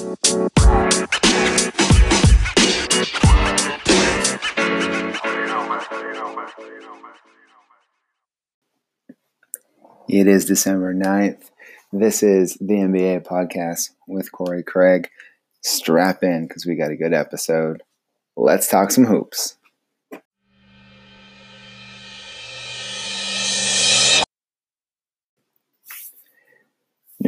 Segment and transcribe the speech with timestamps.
[0.00, 0.06] It
[10.28, 11.50] is December 9th.
[11.92, 15.08] This is the NBA podcast with Corey Craig.
[15.62, 17.82] Strap in because we got a good episode.
[18.36, 19.57] Let's talk some hoops.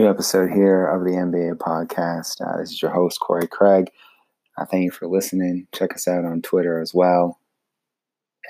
[0.00, 2.40] New episode here of the NBA podcast.
[2.40, 3.90] Uh, this is your host, Corey Craig.
[4.56, 5.66] Uh, thank you for listening.
[5.74, 7.38] Check us out on Twitter as well.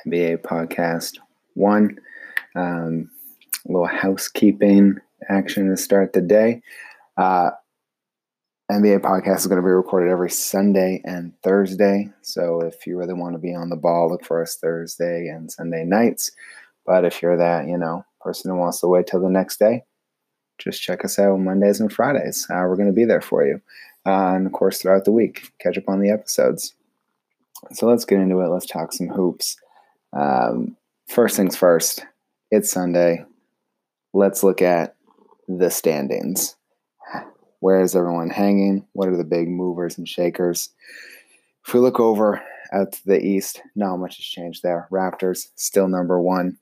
[0.06, 1.18] NBA Podcast
[1.54, 1.98] One.
[2.54, 3.10] Um,
[3.66, 6.62] little housekeeping action to start the day.
[7.16, 7.50] Uh,
[8.70, 12.12] NBA podcast is going to be recorded every Sunday and Thursday.
[12.22, 15.50] So if you really want to be on the ball, look for us Thursday and
[15.50, 16.30] Sunday nights.
[16.86, 19.82] But if you're that, you know, person who wants to wait till the next day,
[20.60, 22.46] just check us out Mondays and Fridays.
[22.50, 23.60] Uh, we're going to be there for you.
[24.06, 26.74] Uh, and of course, throughout the week, catch up on the episodes.
[27.72, 28.48] So let's get into it.
[28.48, 29.56] Let's talk some hoops.
[30.12, 30.76] Um,
[31.08, 32.04] first things first,
[32.50, 33.24] it's Sunday
[34.12, 34.96] let's look at
[35.48, 36.56] the standings.
[37.60, 38.86] Where is everyone hanging?
[38.92, 40.70] What are the big movers and shakers?
[41.66, 44.88] If we look over out to the east, not much has changed there.
[44.90, 46.56] Raptors still number one.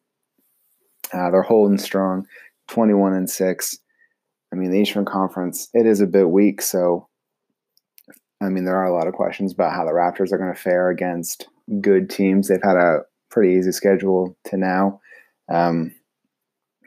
[1.12, 2.26] Uh, they're holding strong,
[2.68, 3.78] 21 and 6.
[4.52, 6.62] I mean, the Eastern Conference, it is a bit weak.
[6.62, 7.08] So,
[8.40, 10.60] I mean, there are a lot of questions about how the Raptors are going to
[10.60, 11.48] fare against
[11.80, 12.48] good teams.
[12.48, 15.00] They've had a pretty easy schedule to now.
[15.50, 15.94] Um,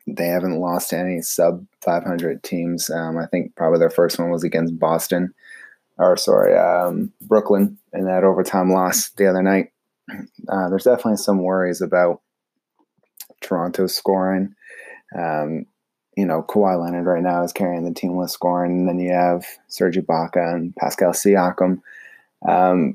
[0.07, 2.89] they haven't lost to any sub 500 teams.
[2.89, 5.33] Um, I think probably their first one was against Boston,
[5.97, 9.71] or sorry, um, Brooklyn, in that overtime loss the other night.
[10.49, 12.21] Uh, there's definitely some worries about
[13.41, 14.53] Toronto scoring.
[15.17, 15.65] Um,
[16.21, 19.11] you know, Kawhi Leonard right now is carrying the team with scoring, and then you
[19.11, 21.81] have Serge Ibaka and Pascal Siakam.
[22.47, 22.93] Um,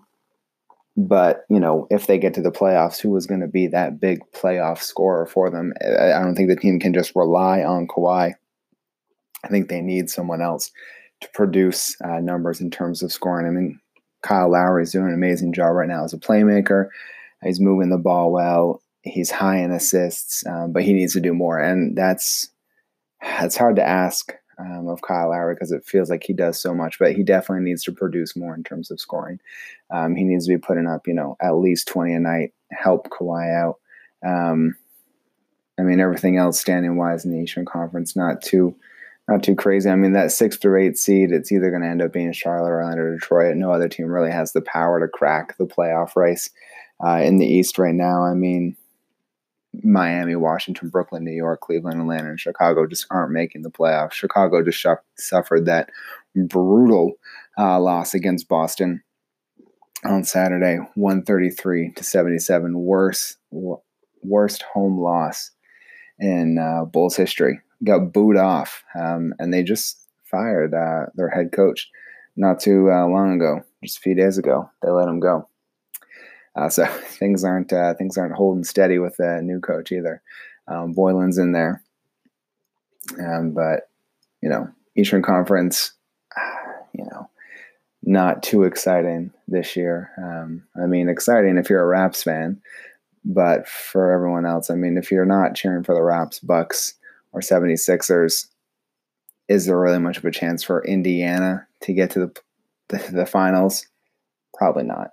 [0.97, 3.99] but you know, if they get to the playoffs, who is going to be that
[3.99, 5.73] big playoff scorer for them?
[5.83, 8.35] I don't think the team can just rely on Kawhi.
[9.43, 10.71] I think they need someone else
[11.21, 13.49] to produce uh, numbers in terms of scoring.
[13.49, 13.81] I mean,
[14.23, 16.91] Kyle Lowry is doing an amazing job right now as a playmaker.
[17.43, 18.83] He's moving the ball well.
[19.03, 22.51] He's high in assists, um, but he needs to do more, and that's
[23.21, 26.75] that's hard to ask um, of Kyle Lowry because it feels like he does so
[26.75, 29.39] much, but he definitely needs to produce more in terms of scoring.
[29.91, 33.09] Um, he needs to be putting up, you know, at least 20 a night, help
[33.11, 33.79] Kawhi out.
[34.27, 34.75] Um,
[35.79, 38.75] I mean, everything else standing wise in the Eastern Conference, not too,
[39.29, 39.91] not too crazy.
[39.91, 42.71] I mean, that six through eight seed, it's either going to end up being Charlotte,
[42.71, 43.57] Orlando, or Detroit.
[43.57, 46.49] No other team really has the power to crack the playoff race
[47.05, 48.25] uh, in the East right now.
[48.25, 48.77] I mean,
[49.83, 54.13] Miami, Washington, Brooklyn, New York, Cleveland, Atlanta, and Chicago just aren't making the playoffs.
[54.13, 55.91] Chicago just sh- suffered that
[56.35, 57.13] brutal
[57.59, 59.03] uh, loss against Boston
[60.05, 62.79] on Saturday, 133 to 77.
[62.79, 63.39] Worst,
[64.23, 65.51] worst home loss
[66.19, 67.61] in uh, Bulls history.
[67.85, 71.91] Got booed off, um, and they just fired uh, their head coach
[72.37, 74.71] not too uh, long ago, just a few days ago.
[74.83, 75.49] They let him go.
[76.57, 76.87] Uh, so
[77.19, 80.23] things aren't uh, things aren't holding steady with the new coach either.
[80.69, 81.83] Um, Boylen's in there,
[83.21, 83.89] um, but
[84.43, 85.93] you know Eastern Conference,
[86.93, 87.29] you know,
[88.03, 90.11] not too exciting this year.
[90.19, 92.61] Um, I mean, exciting if you're a Raps fan,
[93.25, 96.95] but for everyone else, I mean, if you're not cheering for the Raps, Bucks,
[97.33, 98.47] or 76ers,
[99.49, 102.41] is there really much of a chance for Indiana to get to the
[102.89, 103.87] the, the finals?
[104.55, 105.11] Probably not.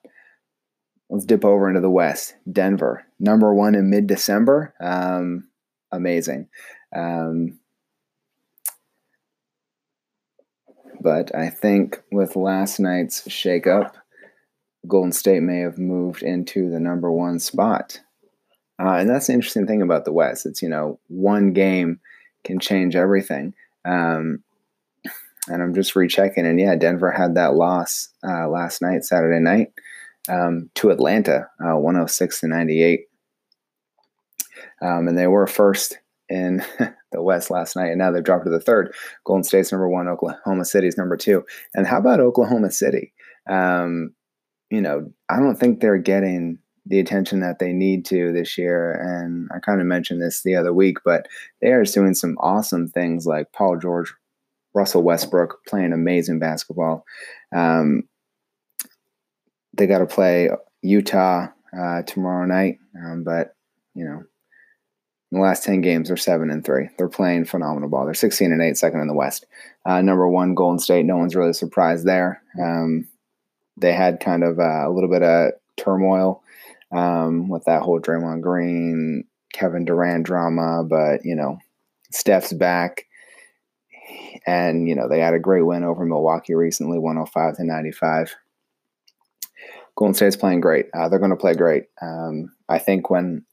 [1.10, 2.36] Let's dip over into the West.
[2.52, 4.74] Denver, number one in mid December.
[4.80, 5.48] Um,
[5.92, 6.48] amazing.
[6.96, 7.60] Um,
[11.02, 13.94] but I think with last night's shakeup,
[14.88, 18.00] Golden State may have moved into the number one spot.
[18.80, 20.46] Uh, and that's the interesting thing about the West.
[20.46, 22.00] It's, you know, one game
[22.44, 23.54] can change everything.
[23.86, 24.44] Um,
[25.48, 26.46] and I'm just rechecking.
[26.46, 29.74] And yeah, Denver had that loss uh, last night, Saturday night
[30.30, 33.02] um, to Atlanta, uh, 106 to 98.
[34.82, 35.98] Um, and they were first
[36.30, 36.64] in
[37.12, 38.94] the West last night, and now they've dropped to the third.
[39.26, 41.44] Golden State's number one, Oklahoma City's number two.
[41.74, 43.14] And how about Oklahoma City?
[43.50, 44.14] Um,
[44.70, 48.92] you know, I don't think they're getting the attention that they need to this year.
[48.94, 51.28] And I kind of mentioned this the other week, but
[51.62, 54.14] they are just doing some awesome things like Paul George,
[54.74, 57.06] Russell Westbrook playing amazing basketball.
[57.56, 58.04] Um,
[59.74, 60.50] they got to play
[60.82, 61.48] Utah
[61.78, 63.56] uh, tomorrow night, um, but
[63.96, 64.24] you know
[65.32, 66.90] In the last 10 games, they're 7 and 3.
[66.98, 68.06] They're playing phenomenal ball.
[68.06, 69.46] They're 16 and 8, second in the West.
[69.86, 71.06] Uh, number one, Golden State.
[71.06, 72.42] No one's really surprised there.
[72.62, 73.08] Um,
[73.76, 76.44] they had kind of uh, a little bit of turmoil
[76.92, 79.24] um, with that whole Draymond Green,
[79.54, 81.58] Kevin Durant drama, but, you know,
[82.12, 83.08] Steph's back.
[84.46, 88.36] And, you know, they had a great win over Milwaukee recently, 105 to 95.
[89.96, 90.88] Golden State's playing great.
[90.94, 91.86] Uh, they're going to play great.
[92.02, 93.46] Um, I think when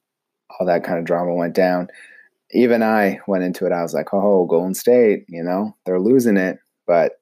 [0.59, 1.89] all that kind of drama went down,
[2.53, 3.73] even I went into it.
[3.73, 7.13] I was like, "Oh, Golden State, you know, they're losing it." But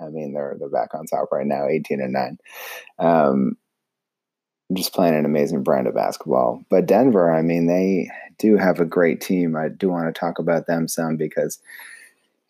[0.00, 2.38] I mean, they're they're back on top right now, eighteen and nine.
[2.98, 3.56] Um,
[4.74, 6.62] just playing an amazing brand of basketball.
[6.68, 9.56] But Denver, I mean, they do have a great team.
[9.56, 11.58] I do want to talk about them some because,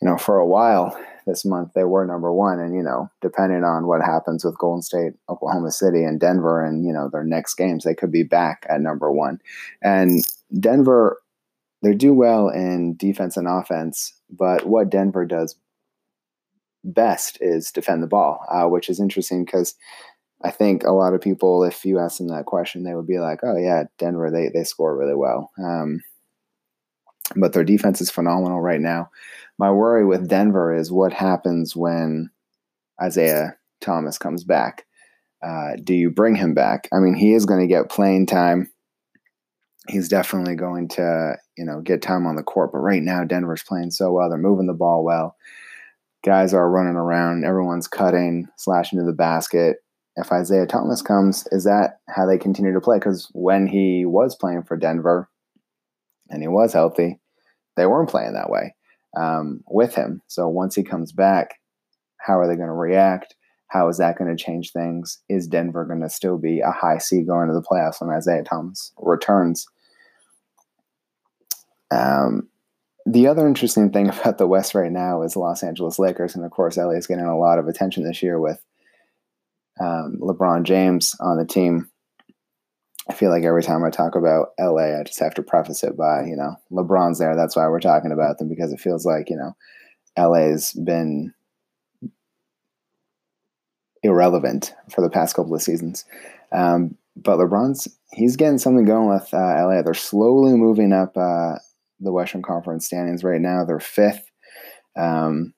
[0.03, 0.99] you know, for a while
[1.29, 4.83] this month they were number one, and you know, depending on what happens with Golden
[4.83, 8.67] State, Oklahoma City, and Denver, and you know their next games, they could be back
[8.69, 9.41] at number one.
[9.83, 10.25] And
[10.59, 11.21] Denver,
[11.83, 15.57] they do well in defense and offense, but what Denver does
[16.85, 19.75] best is defend the ball, uh, which is interesting because
[20.43, 23.19] I think a lot of people, if you ask them that question, they would be
[23.19, 26.01] like, "Oh yeah, Denver, they they score really well." Um,
[27.37, 29.11] but their defense is phenomenal right now.
[29.58, 32.31] My worry with Denver is what happens when
[33.02, 34.87] Isaiah Thomas comes back.
[35.43, 36.88] Uh, do you bring him back?
[36.93, 38.70] I mean, he is going to get playing time.
[39.88, 42.72] He's definitely going to, you know, get time on the court.
[42.72, 44.28] But right now, Denver's playing so well.
[44.28, 45.37] They're moving the ball well.
[46.25, 47.44] Guys are running around.
[47.44, 49.78] Everyone's cutting, slashing to the basket
[50.19, 52.99] if Isaiah Thomas comes, is that how they continue to play?
[52.99, 55.31] Because when he was playing for Denver
[56.28, 57.20] and he was healthy,
[57.76, 58.75] they weren't playing that way
[59.16, 60.22] um, with him.
[60.26, 61.55] So once he comes back,
[62.19, 63.34] how are they going to react?
[63.69, 65.19] How is that going to change things?
[65.28, 68.43] Is Denver going to still be a high seed going to the playoffs when Isaiah
[68.43, 69.66] Thomas returns?
[71.90, 72.49] Um,
[73.06, 76.50] the other interesting thing about the West right now is Los Angeles Lakers, and of
[76.50, 78.62] course, LA is getting a lot of attention this year with
[79.81, 81.90] um, LeBron James on the team.
[83.10, 85.96] I feel like every time I talk about LA, I just have to preface it
[85.96, 87.34] by, you know, LeBron's there.
[87.34, 89.56] That's why we're talking about them because it feels like, you know,
[90.19, 91.32] LA's been
[94.02, 96.05] irrelevant for the past couple of seasons.
[96.52, 99.82] Um, but LeBron's, he's getting something going with uh, LA.
[99.82, 101.55] They're slowly moving up uh,
[102.00, 103.64] the Western Conference standings right now.
[103.64, 104.31] They're fifth.
[104.96, 105.55] Um,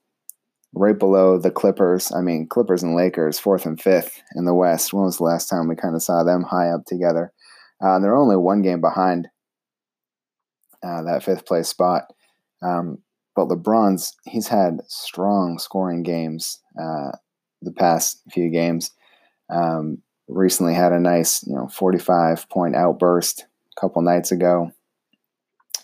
[0.75, 2.12] right below the Clippers.
[2.12, 4.93] I mean, Clippers and Lakers, fourth and fifth in the West.
[4.93, 7.32] When was the last time we kind of saw them high up together?
[7.81, 9.29] Uh, they're only one game behind
[10.82, 12.12] uh, that fifth place spot.
[12.62, 12.99] Um,
[13.35, 17.12] but LeBron's, he's had strong scoring games uh,
[17.62, 18.91] the past few games.
[19.49, 19.99] Um,
[20.29, 23.47] recently had a nice, you know, 45 point outburst
[23.77, 24.73] a couple nights ago.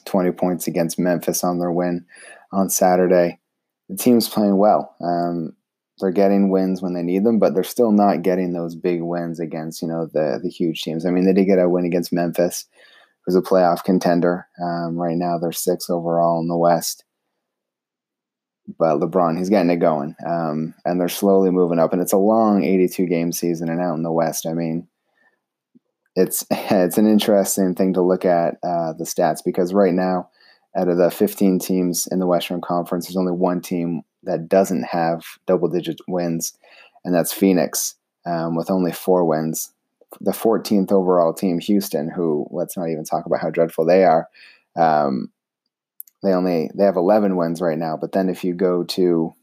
[0.04, 2.04] 20 points against Memphis on their win
[2.52, 3.40] on Saturday
[3.88, 4.94] the team's playing well.
[5.00, 5.55] Um,
[5.98, 9.40] they're getting wins when they need them, but they're still not getting those big wins
[9.40, 11.06] against you know the the huge teams.
[11.06, 12.66] I mean, they did get a win against Memphis,
[13.24, 14.46] who's a playoff contender.
[14.62, 17.04] Um, right now, they're six overall in the West.
[18.78, 21.92] But LeBron, he's getting it going, um, and they're slowly moving up.
[21.92, 24.88] And it's a long 82 game season, and out in the West, I mean,
[26.16, 30.30] it's it's an interesting thing to look at uh, the stats because right now
[30.76, 34.84] out of the 15 teams in the Western Conference, there's only one team that doesn't
[34.84, 36.56] have double digit wins,
[37.04, 37.94] and that's Phoenix
[38.26, 39.72] um, with only four wins.
[40.20, 44.28] The 14th overall team, Houston, who let's not even talk about how dreadful they are.
[44.76, 45.32] Um,
[46.22, 49.34] they only they have 11 wins right now, but then if you go to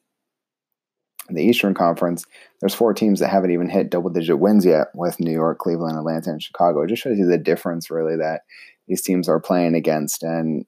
[1.30, 2.26] the Eastern Conference,
[2.60, 5.98] there's four teams that haven't even hit double digit wins yet with New York, Cleveland,
[5.98, 6.82] Atlanta, and Chicago.
[6.82, 8.42] It just shows you the difference, really, that
[8.88, 10.24] these teams are playing against.
[10.24, 10.66] And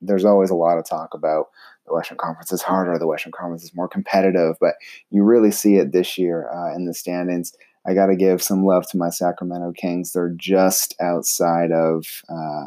[0.00, 1.46] there's always a lot of talk about
[1.86, 4.74] the Western Conference is harder, the Western Conference is more competitive, but
[5.10, 7.52] you really see it this year uh, in the standings.
[7.86, 10.12] I got to give some love to my Sacramento Kings.
[10.12, 12.66] They're just outside of uh,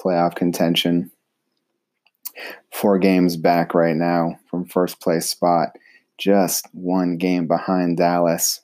[0.00, 1.10] playoff contention.
[2.72, 5.70] Four games back right now from first place spot,
[6.18, 8.60] just one game behind Dallas.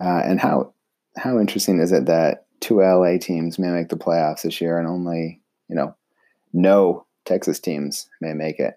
[0.00, 0.72] Uh, and how
[1.16, 4.88] how interesting is it that two LA teams may make the playoffs this year and
[4.88, 5.94] only you know
[6.52, 8.74] no Texas teams may make it.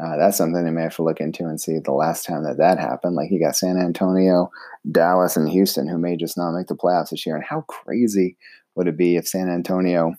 [0.00, 2.58] Uh, that's something they may have to look into and see the last time that
[2.58, 3.16] that happened.
[3.16, 4.50] Like you got San Antonio,
[4.90, 7.34] Dallas, and Houston who may just not make the playoffs this year.
[7.34, 8.36] And how crazy
[8.76, 10.14] would it be if San Antonio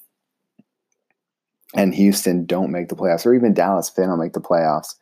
[1.75, 4.95] and Houston don't make the playoffs, or even Dallas if they don't make the playoffs?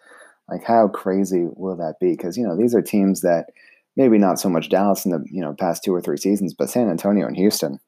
[0.47, 2.11] Like how crazy will that be?
[2.11, 3.47] Because you know these are teams that
[3.95, 6.69] maybe not so much Dallas in the you know past two or three seasons, but
[6.69, 7.79] San Antonio and Houston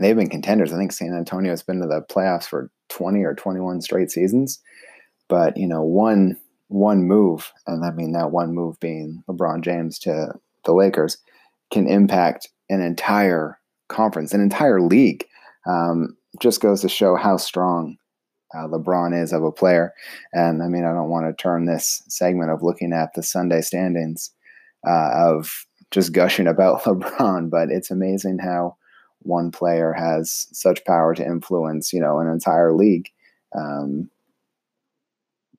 [0.00, 0.72] they've been contenders.
[0.72, 4.60] I think San Antonio's been to the playoffs for 20 or 21 straight seasons.
[5.28, 6.36] But, you know, one
[6.68, 10.32] one move, and I mean that one move being LeBron James to
[10.64, 11.18] the Lakers,
[11.72, 15.26] can impact an entire conference, an entire league.
[15.66, 17.96] Um, just goes to show how strong
[18.54, 19.92] uh, LeBron is of a player.
[20.32, 23.62] And I mean, I don't want to turn this segment of looking at the Sunday
[23.62, 24.30] standings
[24.86, 28.76] uh, of just gushing about LeBron, but it's amazing how
[29.20, 33.08] one player has such power to influence, you know, an entire league.
[33.56, 34.10] Um,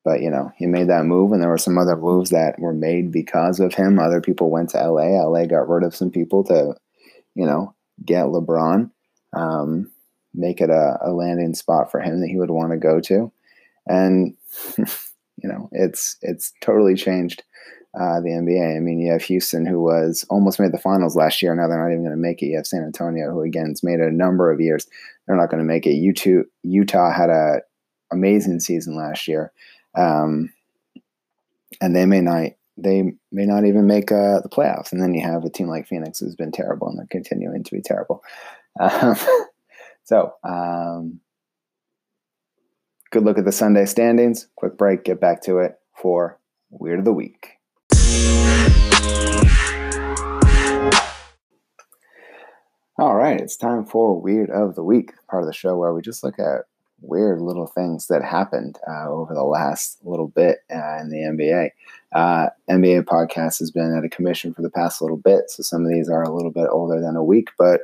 [0.04, 2.74] but you know, he made that move, and there were some other moves that were
[2.74, 4.00] made because of him.
[4.00, 5.24] Other people went to LA.
[5.24, 6.76] LA got rid of some people to,
[7.36, 8.90] you know, get LeBron,
[9.34, 9.92] um,
[10.34, 13.32] make it a, a landing spot for him that he would want to go to,
[13.88, 14.36] and
[14.78, 17.44] you know, it's it's totally changed
[17.94, 18.78] uh, the NBA.
[18.78, 21.54] I mean, you have Houston, who was almost made the finals last year.
[21.54, 22.48] Now they're not even going to make it.
[22.48, 24.88] You have San Antonio, who again has made it a number of years.
[25.28, 25.92] They're not going to make it.
[25.92, 27.62] Utah, Utah had a
[28.12, 29.52] amazing season last year,
[29.96, 30.54] um,
[31.82, 32.52] and they may not.
[32.78, 34.92] They may not even make uh, the playoffs.
[34.92, 37.72] And then you have a team like Phoenix who's been terrible, and they're continuing to
[37.72, 38.24] be terrible.
[38.80, 39.16] Um,
[40.04, 41.20] so, um,
[43.12, 44.48] good look at the Sunday standings.
[44.56, 45.04] Quick break.
[45.04, 46.40] Get back to it for
[46.72, 47.61] Weird of the Week.
[53.02, 56.04] All right, it's time for Weird of the Week, part of the show where we
[56.04, 56.66] just look at
[57.02, 61.70] weird little things that happened uh, over the last little bit uh, in the NBA.
[62.14, 65.84] Uh, NBA podcast has been at a commission for the past little bit, so some
[65.84, 67.82] of these are a little bit older than a week, but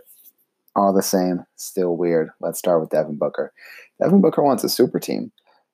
[0.75, 2.29] all the same, still weird.
[2.39, 3.51] Let's start with Devin Booker.
[3.99, 5.31] Devin Booker wants a super team.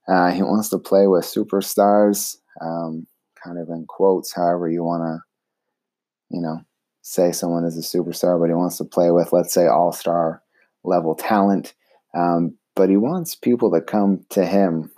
[0.08, 2.38] Uh, he wants to play with superstars.
[2.62, 3.08] Um,
[3.44, 6.62] kind of in quotes, however you want to, you know,
[7.02, 10.42] say someone is a superstar, but he wants to play with, let's say, all star
[10.84, 11.74] level talent.
[12.16, 14.92] Um, but he wants people to come to him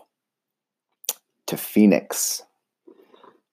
[1.47, 2.43] to Phoenix.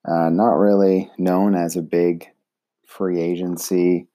[0.07, 2.29] Uh, not really known as a big
[2.87, 4.07] free agency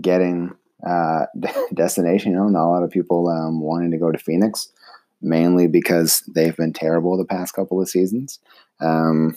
[0.00, 0.54] getting
[0.86, 1.26] uh,
[1.74, 2.32] destination.
[2.32, 4.68] You know, not a lot of people um, wanting to go to Phoenix,
[5.20, 8.38] mainly because they've been terrible the past couple of seasons.
[8.80, 9.36] Um,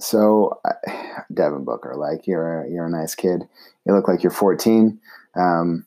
[0.00, 0.60] so,
[1.34, 3.46] Devin Booker, like you're a, you're a nice kid.
[3.86, 4.98] You look like you're 14.
[5.36, 5.86] Um,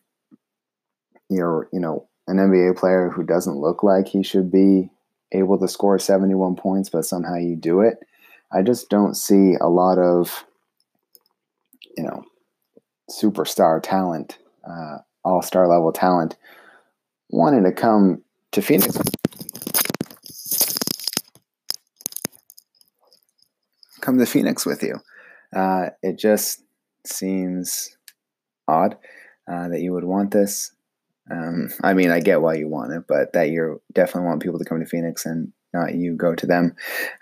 [1.30, 4.90] you're you know an NBA player who doesn't look like he should be
[5.32, 8.00] able to score 71 points, but somehow you do it.
[8.52, 10.46] I just don't see a lot of
[11.98, 12.24] you know
[13.10, 14.38] superstar talent,
[14.70, 16.38] uh, all star level talent,
[17.30, 18.98] wanting to come to Phoenix
[24.14, 25.00] come to Phoenix with you.
[25.56, 26.64] Uh, it just
[27.06, 27.98] seems
[28.68, 28.98] odd
[29.52, 30.72] uh, that you would want this.
[31.32, 34.60] Um, I mean, I get why you want it, but that you definitely want people
[34.60, 36.76] to come to Phoenix and not you go to them.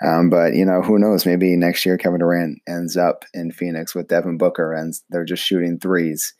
[0.06, 1.26] Um, but you know, who knows?
[1.26, 5.44] Maybe next year Kevin Durant ends up in Phoenix with Devin Booker, and they're just
[5.44, 6.34] shooting threes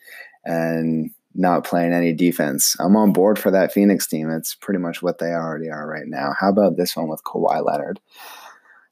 [0.44, 2.76] and not playing any defense.
[2.80, 4.30] I'm on board for that Phoenix team.
[4.30, 6.34] It's pretty much what they already are right now.
[6.38, 8.02] How about this one with Kawhi Leonard?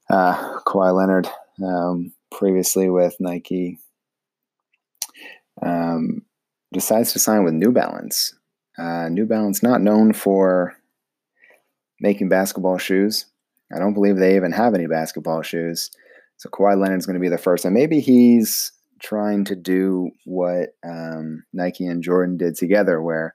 [0.08, 1.28] Uh, Kawhi Leonard,
[1.62, 3.78] um, previously with Nike,
[5.62, 6.22] um,
[6.72, 8.34] decides to sign with New Balance.
[8.78, 10.76] Uh, New Balance, not known for
[12.00, 13.26] making basketball shoes.
[13.74, 15.90] I don't believe they even have any basketball shoes.
[16.38, 17.64] So Kawhi Leonard's going to be the first.
[17.64, 23.34] And maybe he's trying to do what um, Nike and Jordan did together, where,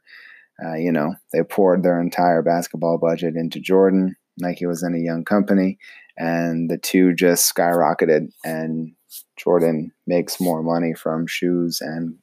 [0.63, 4.15] uh, you know, they poured their entire basketball budget into Jordan.
[4.37, 5.77] Nike was in a young company
[6.17, 8.91] and the two just skyrocketed and
[9.37, 12.15] jordan makes more money from shoes and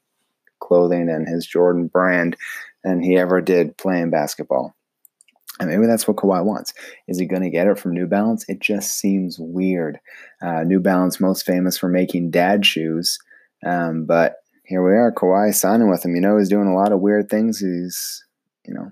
[0.61, 2.37] clothing and his jordan brand
[2.85, 4.75] than he ever did playing basketball
[5.61, 6.73] and maybe that's what Kawhi wants.
[7.09, 8.45] Is he going to get it from New Balance?
[8.49, 10.01] It just seems weird.
[10.41, 13.19] Uh, New Balance, most famous for making dad shoes,
[13.65, 15.13] um, but here we are.
[15.13, 16.15] Kawhi signing with him.
[16.15, 17.59] You know, he's doing a lot of weird things.
[17.59, 18.25] He's,
[18.67, 18.91] you know,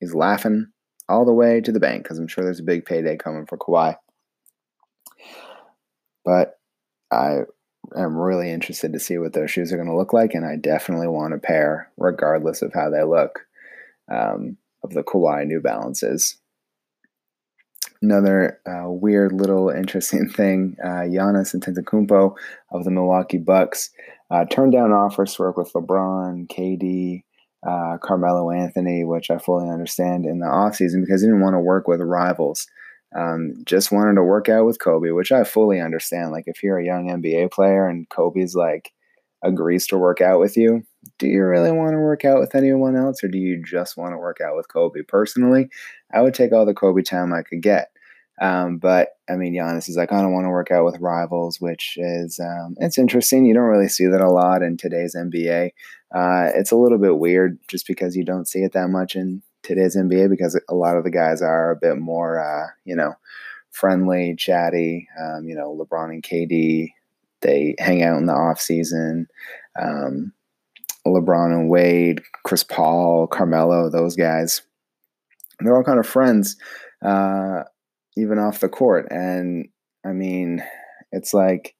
[0.00, 0.66] he's laughing
[1.08, 3.56] all the way to the bank because I'm sure there's a big payday coming for
[3.56, 3.96] Kawhi.
[6.24, 6.58] But
[7.10, 7.40] I
[7.96, 10.56] am really interested to see what those shoes are going to look like, and I
[10.56, 13.40] definitely want a pair, regardless of how they look,
[14.10, 16.36] um, of the Kawhi New Balances.
[18.02, 22.34] Another uh, weird little interesting thing: uh, Giannis Antetokounmpo
[22.72, 23.90] of the Milwaukee Bucks
[24.30, 27.24] uh, turned down offers to work with LeBron, KD,
[27.66, 31.60] uh, Carmelo Anthony, which I fully understand in the offseason because he didn't want to
[31.60, 32.66] work with rivals.
[33.16, 36.30] Um, just wanted to work out with Kobe, which I fully understand.
[36.30, 38.92] Like if you're a young NBA player and Kobe's like
[39.42, 40.82] agrees to work out with you,
[41.18, 44.12] do you really want to work out with anyone else or do you just want
[44.12, 45.02] to work out with Kobe?
[45.02, 45.68] Personally,
[46.12, 47.90] I would take all the Kobe time I could get.
[48.40, 51.60] Um, but I mean, Giannis is like, I don't want to work out with rivals,
[51.60, 53.44] which is um, it's interesting.
[53.44, 55.70] You don't really see that a lot in today's NBA.
[56.14, 59.42] Uh, it's a little bit weird just because you don't see it that much in
[59.62, 63.14] today's NBA because a lot of the guys are a bit more, uh, you know,
[63.70, 65.08] friendly, chatty.
[65.20, 66.92] Um, you know, LeBron and KD,
[67.40, 69.26] they hang out in the off season.
[69.80, 70.32] Um,
[71.06, 74.62] LeBron and Wade, Chris Paul, Carmelo, those guys,
[75.60, 76.56] they're all kind of friends.
[77.02, 77.64] Uh,
[78.16, 79.08] even off the court.
[79.10, 79.68] And
[80.04, 80.62] I mean,
[81.12, 81.74] it's like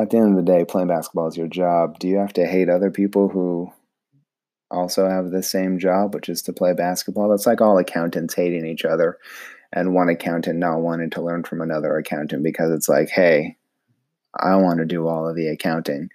[0.00, 1.98] at the end of the day, playing basketball is your job.
[1.98, 3.72] Do you have to hate other people who
[4.74, 7.28] also have the same job, which is to play basketball?
[7.28, 9.18] That's like all accountants hating each other
[9.72, 13.56] and one accountant not wanting to learn from another accountant because it's like, hey,
[14.38, 16.10] I want to do all of the accounting.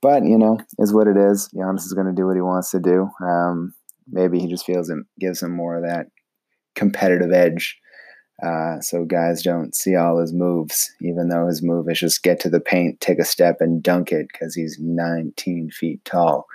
[0.00, 1.48] But, you know, is what it is.
[1.54, 3.10] Giannis is going to do what he wants to do.
[3.20, 3.74] Um,
[4.10, 6.08] maybe he just feels it gives him more of that
[6.74, 7.80] competitive edge
[8.42, 12.40] uh, so guys don't see all his moves, even though his move is just get
[12.40, 16.46] to the paint, take a step, and dunk it because he's 19 feet tall.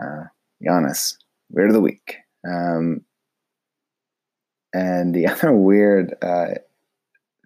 [0.00, 0.24] Uh,
[0.64, 1.16] Giannis,
[1.50, 2.16] weird of the week.
[2.46, 3.02] Um,
[4.72, 6.54] and the other weird uh,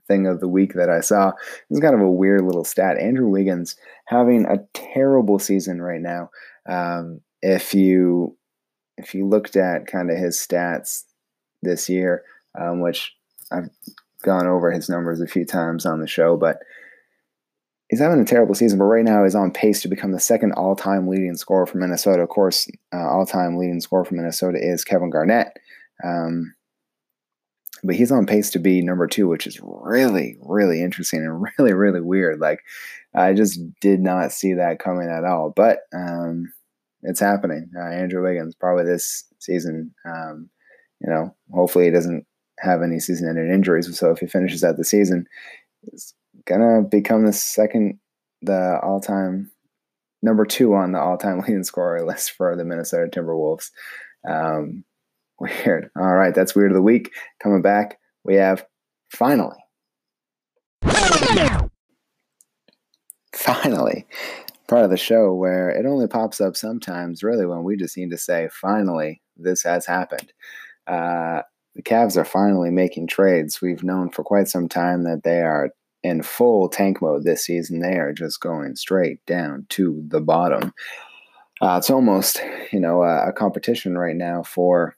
[0.06, 1.32] thing of the week that I saw
[1.70, 2.98] is kind of a weird little stat.
[2.98, 6.30] Andrew Wiggins having a terrible season right now.
[6.66, 8.36] Um, if you
[8.96, 11.02] if you looked at kind of his stats
[11.62, 12.22] this year,
[12.58, 13.14] um, which
[13.50, 13.68] I've
[14.22, 16.58] gone over his numbers a few times on the show, but
[17.94, 18.76] he's having a terrible season.
[18.76, 22.22] But right now, he's on pace to become the second all-time leading scorer for Minnesota.
[22.22, 25.56] Of course, uh, all-time leading scorer for Minnesota is Kevin Garnett.
[26.02, 26.52] Um,
[27.84, 31.72] but he's on pace to be number two, which is really, really interesting and really,
[31.72, 32.40] really weird.
[32.40, 32.64] Like,
[33.14, 35.52] I just did not see that coming at all.
[35.54, 36.52] But um,
[37.02, 37.70] it's happening.
[37.76, 39.94] Uh, Andrew Wiggins probably this season.
[40.04, 40.50] Um,
[41.00, 42.26] you know, hopefully he doesn't
[42.58, 43.96] have any season-ending injuries.
[43.96, 45.26] So if he finishes out the season,
[46.46, 47.98] gonna become the second,
[48.42, 49.50] the all-time
[50.22, 53.70] number two on the all-time leading scorer list for the Minnesota Timberwolves.
[54.28, 54.84] Um,
[55.40, 55.90] weird.
[55.96, 57.12] All right, that's weird of the week.
[57.42, 58.64] Coming back, we have
[59.10, 59.56] finally,
[63.34, 64.06] finally,
[64.68, 68.10] part of the show where it only pops up sometimes, really, when we just need
[68.10, 70.32] to say, finally, this has happened.
[70.86, 71.42] Uh,
[71.74, 73.60] the Cavs are finally making trades.
[73.60, 75.70] We've known for quite some time that they are
[76.04, 77.80] in full tank mode this season.
[77.80, 80.72] They are just going straight down to the bottom.
[81.62, 82.40] Uh, it's almost,
[82.70, 84.96] you know, a, a, competition right now for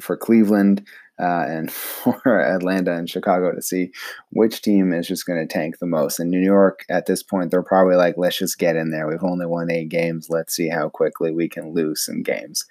[0.00, 0.86] for Cleveland
[1.20, 3.90] uh, and for Atlanta and Chicago to see
[4.30, 6.20] which team is just going to tank the most.
[6.20, 9.08] In New York, at this point, they're probably like, let's just get in there.
[9.08, 10.28] We've only won eight games.
[10.30, 12.64] Let's see how quickly we can lose some games.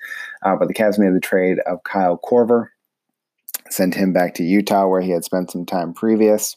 [0.44, 2.68] Uh, but the Cavs made the trade of Kyle Korver,
[3.70, 6.56] sent him back to Utah where he had spent some time previous.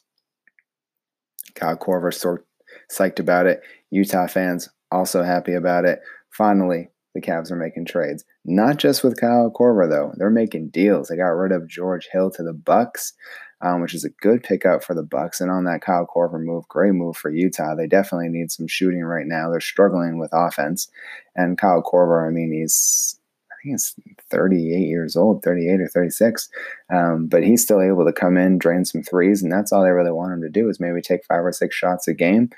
[1.55, 2.47] Kyle Korver sort
[2.91, 3.61] psyched about it.
[3.91, 6.01] Utah fans also happy about it.
[6.31, 8.25] Finally, the Cavs are making trades.
[8.45, 11.09] Not just with Kyle Korver though; they're making deals.
[11.09, 13.13] They got rid of George Hill to the Bucks,
[13.61, 15.41] um, which is a good pickup for the Bucks.
[15.41, 17.75] And on that Kyle Korver move, great move for Utah.
[17.75, 19.51] They definitely need some shooting right now.
[19.51, 20.89] They're struggling with offense,
[21.37, 22.27] and Kyle Korver.
[22.27, 23.19] I mean, he's
[23.65, 23.95] think he's
[24.31, 26.49] 38 years old, 38 or 36,
[26.93, 29.91] um, but he's still able to come in, drain some threes, and that's all they
[29.91, 32.51] really want him to do is maybe take five or six shots a game,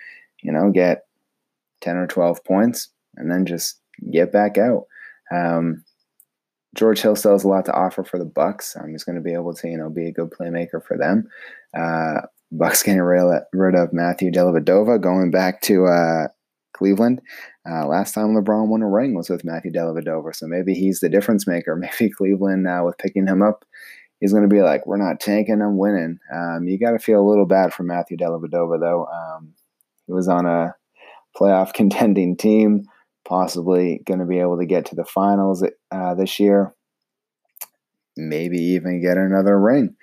[0.43, 1.07] you know, get
[1.81, 4.85] 10 or 12 points, and then just get back out.
[5.33, 5.85] Um,
[6.75, 8.77] George Hill still has a lot to offer for the Bucks.
[8.77, 11.29] Um, he's going to be able to, you know, be a good playmaker for them.
[11.75, 16.29] Uh, Bucks getting rid of Matthew Dellavedova, going back to uh,
[16.75, 17.21] Cleveland.
[17.69, 21.09] Uh, last time LeBron won a ring was with Matthew Dellavedova, so maybe he's the
[21.09, 21.75] difference maker.
[22.01, 23.65] Maybe Cleveland, uh, with picking him up,
[24.21, 27.21] he's going to be like, "We're not tanking, I'm winning." Um, you got to feel
[27.21, 29.07] a little bad for Matthew Dellavedova, though.
[29.07, 29.55] Um,
[30.07, 30.75] he was on a
[31.37, 32.87] playoff contending team
[33.27, 36.73] possibly going to be able to get to the finals uh, this year.
[38.17, 39.97] Maybe even get another ring.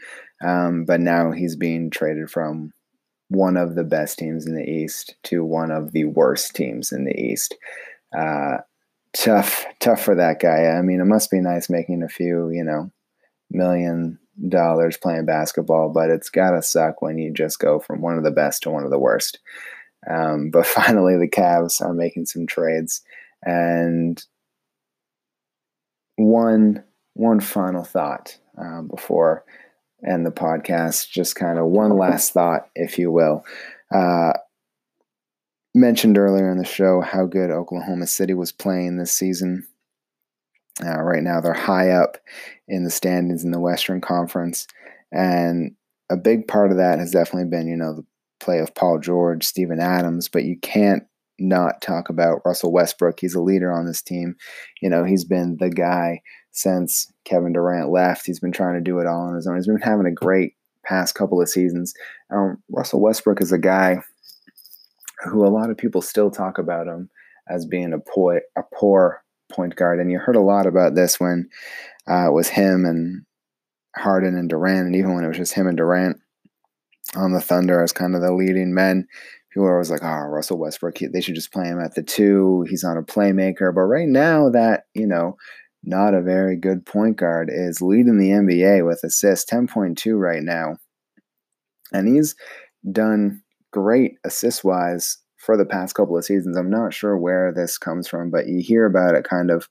[0.44, 2.74] Um, but now he's being traded from
[3.30, 7.06] one of the best teams in the East to one of the worst teams in
[7.06, 7.56] the East.
[8.16, 8.58] Uh,
[9.14, 10.68] tough, tough for that guy.
[10.68, 12.92] I mean, it must be nice making a few, you know,
[13.50, 18.24] million dollars playing basketball, but it's gotta suck when you just go from one of
[18.24, 19.40] the best to one of the worst.
[20.10, 23.02] Um, but finally, the Cavs are making some trades,
[23.44, 24.24] and
[26.16, 26.84] one
[27.14, 29.46] one final thought um, before
[30.08, 31.10] end the podcast.
[31.10, 33.44] Just kind of one last thought, if you will.
[33.94, 34.34] Uh,
[35.76, 39.68] mentioned earlier in the show how good Oklahoma City was playing this season.
[40.84, 42.18] Uh, right now, they're high up
[42.68, 44.68] in the standings in the Western Conference.
[45.12, 45.76] And
[46.10, 48.06] a big part of that has definitely been, you know, the
[48.40, 51.04] play of Paul George, Steven Adams, but you can't
[51.40, 53.20] not talk about Russell Westbrook.
[53.20, 54.36] He's a leader on this team.
[54.82, 56.22] You know, he's been the guy
[56.54, 58.26] since Kevin Durant left.
[58.26, 59.56] He's been trying to do it all on his own.
[59.56, 61.94] He's been having a great past couple of seasons.
[62.30, 63.98] Um, Russell Westbrook is a guy
[65.26, 67.10] who a lot of people still talk about him
[67.50, 70.00] as being a poor, a poor point guard.
[70.00, 71.50] And you heard a lot about this when
[72.10, 73.26] uh, it was him and
[73.96, 76.18] Harden and Durant, and even when it was just him and Durant
[77.16, 79.08] on the Thunder as kind of the leading men.
[79.52, 82.66] People are always like, "Oh, Russell Westbrook, they should just play him at the two.
[82.68, 85.38] He's not a playmaker." But right now, that you know,
[85.84, 90.16] not a very good point guard is leading the NBA with assists, ten point two
[90.16, 90.78] right now,
[91.92, 92.36] and he's
[92.92, 93.42] done
[93.72, 96.58] great assist wise for the past couple of seasons.
[96.58, 99.68] I'm not sure where this comes from, but you hear about it kind of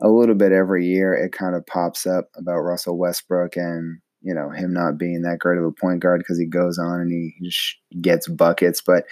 [0.00, 1.14] a little bit every year.
[1.14, 5.38] It kind of pops up about Russell Westbrook and you know him not being that
[5.38, 8.80] great of a point guard because he goes on and he, he just gets buckets.
[8.80, 9.04] But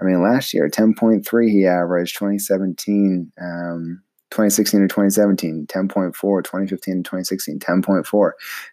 [0.00, 3.32] I mean, last year 10.3 he averaged 2017.
[3.40, 8.30] Um, 2016 to 2017, 10.4, 2015 to 2016, 10.4.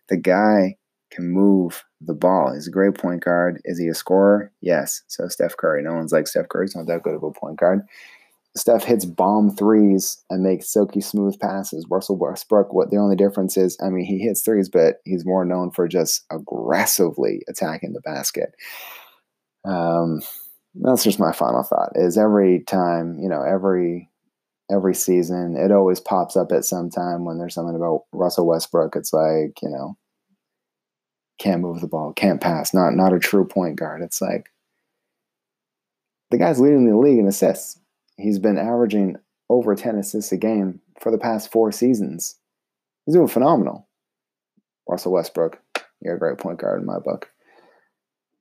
[0.09, 0.75] The guy
[1.11, 2.53] can move the ball.
[2.53, 3.61] He's a great point guard.
[3.63, 4.51] Is he a scorer?
[4.61, 5.01] Yes.
[5.07, 5.81] So Steph Curry.
[5.81, 6.65] No one's like Steph Curry.
[6.65, 7.81] He's not that good of a point guard.
[8.57, 11.85] Steph hits bomb threes and makes silky smooth passes.
[11.89, 15.43] Russell Westbrook, what the only difference is, I mean, he hits threes, but he's more
[15.43, 18.53] known for just aggressively attacking the basket.
[19.65, 20.21] Um,
[20.75, 21.91] that's just my final thought.
[21.95, 24.09] Is every time, you know, every
[24.71, 28.95] every season, it always pops up at some time when there's something about Russell Westbrook.
[28.95, 29.97] It's like, you know,
[31.39, 34.01] can't move the ball, can't pass, not not a true point guard.
[34.01, 34.49] It's like
[36.31, 37.79] the guy's leading the league in assists.
[38.17, 39.17] He's been averaging
[39.49, 42.35] over 10 assists a game for the past four seasons.
[43.05, 43.87] He's doing phenomenal.
[44.87, 45.61] Russell Westbrook,
[46.01, 47.29] you're a great point guard in my book.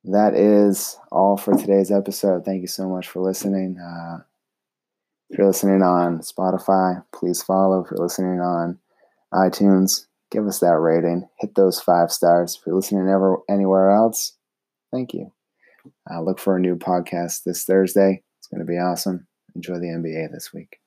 [0.04, 2.44] That is all for today's episode.
[2.44, 3.78] Thank you so much for listening.
[3.78, 4.18] Uh,
[5.30, 7.80] if you're listening on Spotify, please follow.
[7.80, 8.78] If you're listening on
[9.32, 11.28] iTunes, give us that rating.
[11.38, 12.56] Hit those five stars.
[12.58, 14.37] If you're listening ever anywhere else,
[14.92, 15.32] thank you.
[16.10, 18.22] Uh, look for a new podcast this Thursday.
[18.38, 19.26] It's going to be awesome.
[19.54, 20.78] Enjoy the NBA this week.